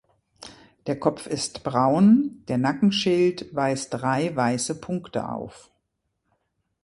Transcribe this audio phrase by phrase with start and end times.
[0.87, 5.69] Der Kopf ist braun, der Nackenschild weist drei weiße Punkte auf.